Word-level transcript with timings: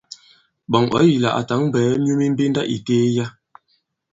Ɓɔ̀ŋ 0.71 0.85
ɔ̌ 0.97 1.01
yī 1.09 1.17
lā 1.23 1.29
à 1.39 1.41
tǎŋ 1.49 1.61
bwɛ̀ɛ 1.71 1.91
myu 2.03 2.13
mi 2.19 2.27
mbenda 2.33 2.61
ì 2.75 2.77
teliya. 2.85 3.25